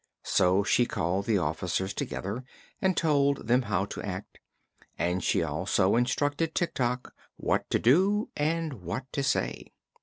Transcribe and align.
So 0.25 0.63
she 0.63 0.87
called 0.87 1.27
the 1.27 1.37
officers 1.37 1.93
together 1.93 2.43
and 2.81 2.97
told 2.97 3.45
them 3.45 3.61
how 3.61 3.85
to 3.85 4.01
act, 4.01 4.39
and 4.97 5.23
she 5.23 5.43
also 5.43 5.95
instructed 5.95 6.55
Tik 6.55 6.73
Tok 6.73 7.13
what 7.37 7.69
to 7.69 7.77
do 7.77 8.27
and 8.35 8.81
what 8.81 9.05
to 9.11 9.21
say. 9.21 9.73